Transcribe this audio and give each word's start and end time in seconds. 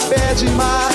a 0.00 0.08
vida 0.08 0.16
pede 0.16 0.89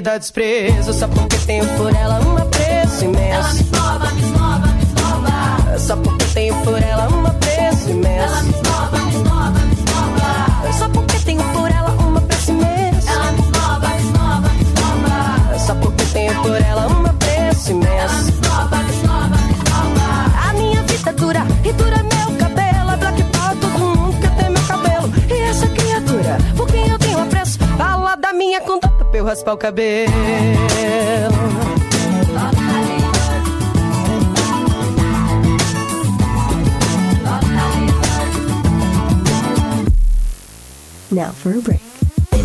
dar 0.00 0.18
desprezo. 0.18 0.92
Só 0.92 1.08
porque 1.08 1.36
tenho 1.46 1.66
por 1.76 1.94
ela 1.94 2.20
um 2.20 2.36
apreço 2.36 3.04
Ela 3.04 3.12
me 3.12 3.18
imenso. 3.18 3.56
esnova, 3.62 4.10
me 4.12 4.20
esnova, 4.22 4.66
me 4.66 4.82
esnova. 4.82 5.78
Só 5.78 5.96
porque 5.96 6.24
tenho 6.34 6.54
por 6.64 6.82
ela 6.82 7.08
um 7.08 7.26
apreço 7.26 7.90
imenso. 7.90 8.57
Raspar 29.28 29.52
o 29.52 29.58
cabelo. 29.58 30.10
Now 41.10 41.32
for 41.32 41.52
a 41.52 41.60
break. 41.60 41.80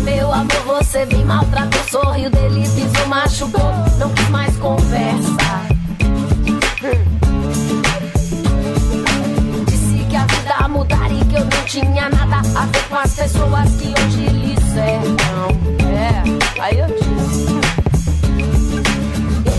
Meu 0.04 0.30
amor, 0.30 0.50
você 0.66 1.06
me 1.06 1.24
maltratou, 1.24 1.80
sorriu, 1.90 2.28
dele 2.28 2.68
pisou, 2.68 3.06
machucou, 3.08 3.72
não 3.98 4.12
quis 4.12 4.28
mais 4.28 4.54
conversa. 4.58 5.30
Disse 9.66 10.04
que 10.10 10.16
a 10.16 10.26
vida 10.26 10.68
mudaria 10.68 11.18
e 11.18 11.24
que 11.24 11.36
eu 11.36 11.44
não 11.44 11.64
tinha 11.64 12.10
nada 12.10 12.36
a 12.58 12.66
ver 12.66 12.88
com 12.90 12.96
as 12.96 13.14
pessoas 13.14 13.70
que 13.76 13.88
hoje 13.88 14.26
lhe 14.26 14.56
cercam. 14.74 15.83
É, 16.14 16.60
aí 16.62 16.78
eu 16.78 16.86
disse. 16.86 17.54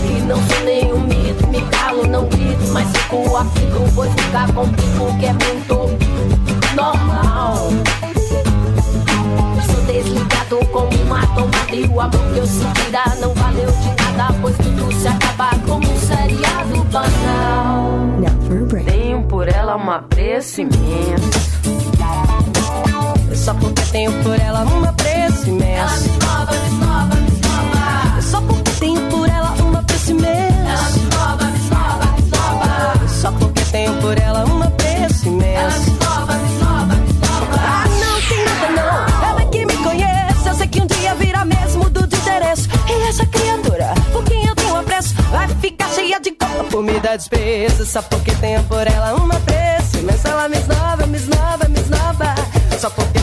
E 0.08 0.22
não 0.22 0.36
sou 0.36 0.64
nenhum 0.64 1.00
mito, 1.00 1.46
me 1.48 1.60
calo, 1.70 2.06
não 2.06 2.26
grito, 2.28 2.72
mas 2.72 2.88
fico 2.96 3.36
aflito, 3.36 3.92
pois 3.94 4.10
nunca 4.10 4.52
complico, 4.54 5.18
que 5.18 5.26
é 5.26 5.32
muito 5.32 5.74
normal. 6.74 7.68
Sou 9.66 9.82
desligado 9.86 10.66
como 10.72 11.02
uma 11.02 11.26
tomada 11.26 11.74
e 11.74 11.84
o 11.84 12.00
amor 12.00 12.32
que 12.32 12.38
eu 12.38 12.46
não 13.20 13.34
valeu 13.34 13.70
de 13.70 13.88
nada, 14.02 14.34
pois 14.40 14.56
tudo 14.56 14.92
se 14.94 15.08
acaba 15.08 15.50
como 15.66 15.86
um 15.86 15.96
seriado 15.98 16.84
banal. 16.90 17.96
Tenho 18.84 19.22
por 19.24 19.48
ela 19.48 19.76
um 19.76 19.90
apreço 19.90 20.62
imenso. 20.62 21.46
Só 23.34 23.52
porque 23.54 23.82
tenho 23.92 24.12
por 24.22 24.40
ela 24.40 24.64
um 24.64 24.84
apreço 24.84 25.05
Ela 25.48 25.54
me 25.56 25.62
imenso. 25.62 26.04
esnova, 26.06 26.52
me 26.52 26.66
esnova, 26.66 27.14
me 27.14 27.28
esnova. 27.28 28.22
Só 28.22 28.40
porque 28.42 28.70
tenho 28.80 29.00
por 29.10 29.28
ela 29.28 29.52
um 29.62 29.76
apreço 29.76 30.10
Ela 30.10 30.20
imenso. 30.20 30.92
me 30.92 31.02
esnova, 31.08 31.44
me 31.44 31.58
esnova, 31.58 32.06
me 32.06 32.22
esnova. 32.24 33.08
Só 33.08 33.32
porque 33.32 33.62
tenho 33.70 33.92
por 34.00 34.18
ela 34.18 34.44
um 34.44 34.62
apreço 34.62 35.26
Ela 35.26 35.36
me 35.36 35.44
imenso. 35.44 35.90
esnova, 35.90 36.34
me 36.34 36.52
esnova, 36.54 36.94
me 36.96 37.10
esnova. 37.10 37.56
Ah, 37.58 37.84
não 38.00 38.20
tem 38.28 38.44
nada 38.44 38.68
não, 38.70 39.28
ela 39.28 39.40
é 39.42 39.44
que 39.46 39.66
me 39.66 39.76
conhece. 39.76 40.48
Eu 40.48 40.54
sei 40.54 40.66
que 40.68 40.80
um 40.82 40.86
dia 40.86 41.14
virá 41.14 41.44
mesmo 41.44 41.90
do 41.90 42.06
de 42.06 42.16
interesse. 42.16 42.68
E 42.88 43.08
essa 43.08 43.26
criatura, 43.26 43.94
por 44.12 44.24
quem 44.24 44.44
eu 44.46 44.54
tenho 44.54 44.76
apreço, 44.76 45.14
vai 45.30 45.48
ficar 45.48 45.88
cheia 45.90 46.18
de 46.20 46.32
por 46.70 46.82
me 46.82 46.98
dar 47.00 47.16
despesa. 47.16 47.84
Só 47.86 48.02
porque 48.02 48.32
tenho 48.36 48.62
por 48.64 48.84
ela 48.86 49.14
um 49.14 49.30
apreço 49.30 49.98
imenso. 49.98 50.26
Ela 50.26 50.48
me 50.48 50.56
esnova, 50.58 51.06
me 51.06 51.16
esnova, 51.16 51.68
me 51.68 51.80
esnova. 51.80 52.34
Só 52.80 52.90
porque 52.90 53.15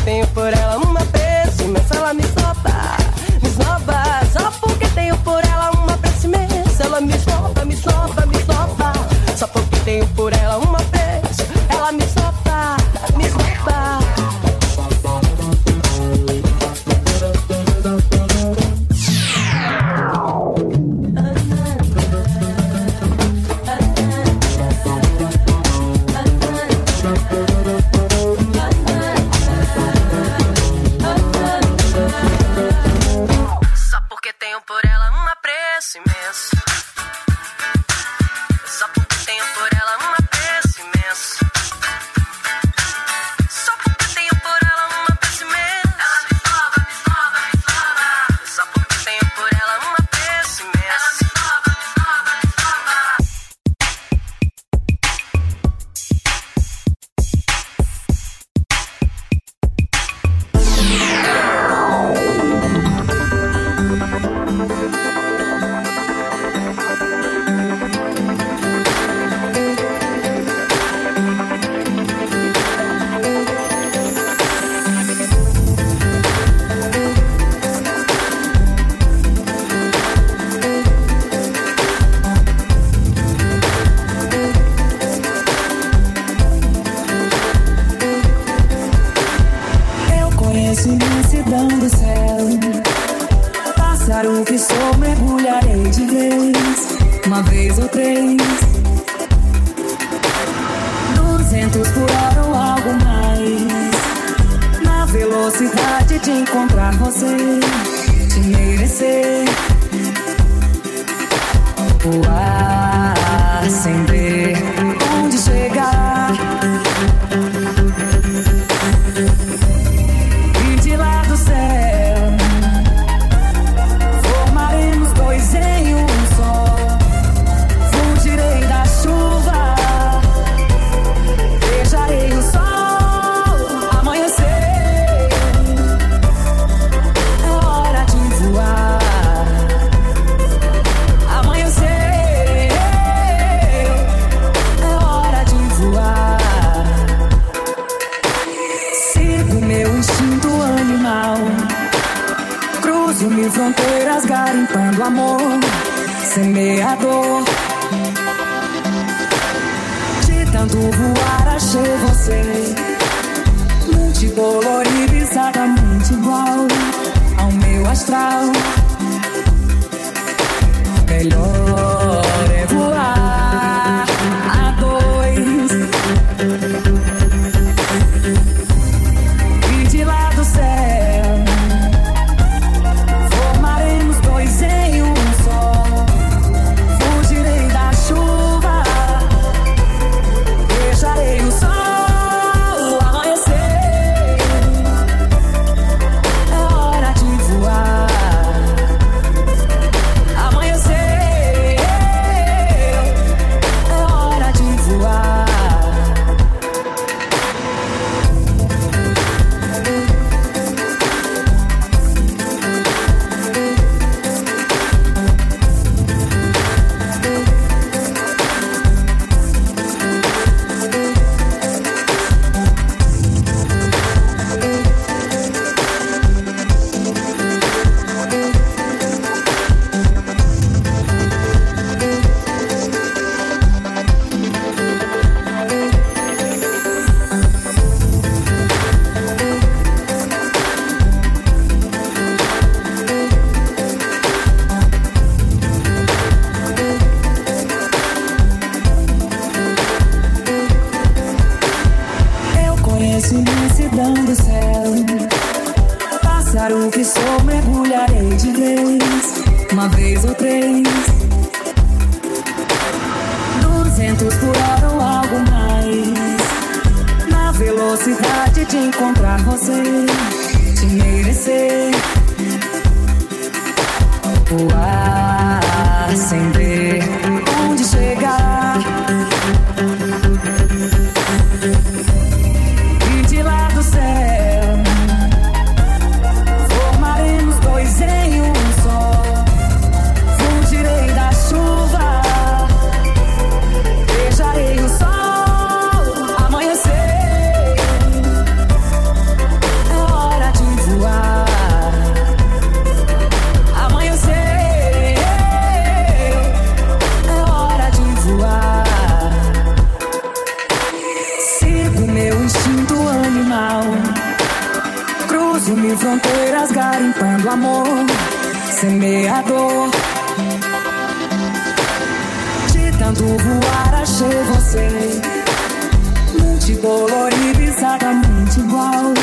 igual 328.73 329.13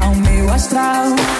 ao 0.00 0.14
meu 0.16 0.52
astral. 0.52 1.39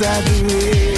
Talvez 0.00 0.40
a 0.40 0.48
doer 0.48 0.89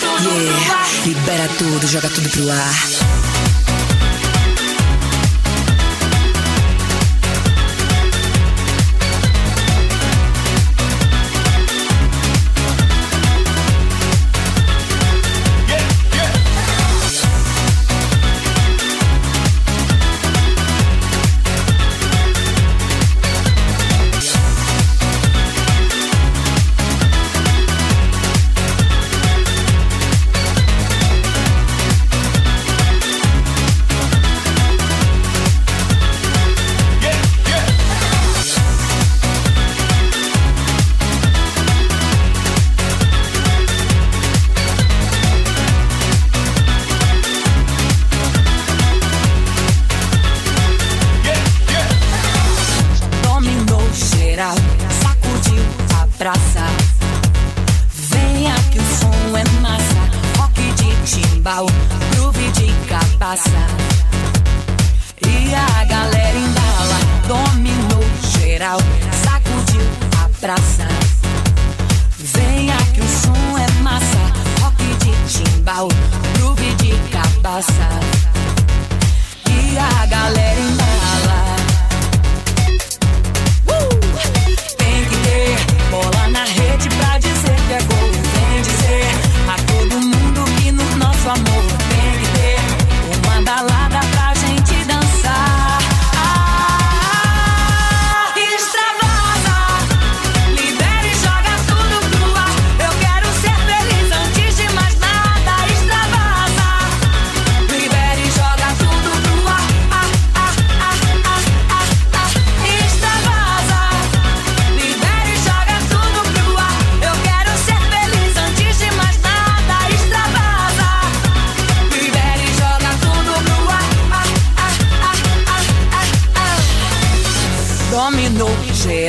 Yeah, 0.00 1.06
libera 1.06 1.48
tudo, 1.58 1.86
joga 1.86 2.08
tudo 2.08 2.28
pro 2.30 2.50
ar. 2.50 3.21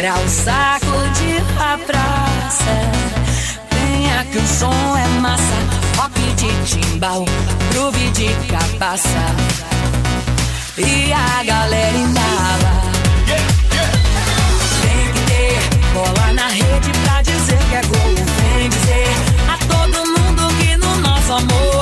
tirar 0.04 0.20
o 0.20 0.28
saco 0.28 0.98
de 1.16 1.42
pra 1.56 1.78
praça. 1.78 2.76
Venha 3.72 4.26
que 4.26 4.38
o 4.38 4.48
som 4.48 4.98
é 4.98 5.08
massa, 5.22 5.58
rock 5.96 6.20
de 6.36 6.52
timbal, 6.66 7.24
groove 7.72 8.10
de 8.10 8.28
capaça 8.52 9.26
E 10.78 11.14
a 11.14 11.44
galera 11.46 11.98
embala. 11.98 12.82
Tem 14.82 15.14
que 15.14 15.20
ter 15.22 15.94
bola 15.94 16.34
na 16.34 16.48
rede 16.50 16.92
pra 17.06 17.22
dizer 17.22 17.60
que 17.70 17.76
é 17.76 17.82
gol. 17.84 18.26
Vem 18.58 18.70
dizer 18.70 19.08
a 19.48 19.58
todo 19.58 20.06
mundo 20.06 20.54
que 20.60 20.76
no 20.76 20.98
nosso 20.98 21.32
amor. 21.32 21.73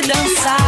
dançar. 0.00 0.61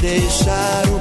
Deixar 0.00 0.95